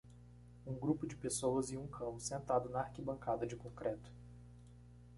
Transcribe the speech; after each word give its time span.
Um 0.65 0.73
grupo 0.73 1.05
de 1.05 1.15
pessoas 1.15 1.69
e 1.69 1.77
um 1.77 1.85
cão 1.85 2.17
sentado 2.19 2.67
na 2.69 2.79
arquibancada 2.79 3.45
de 3.45 3.55
concreto. 3.55 4.11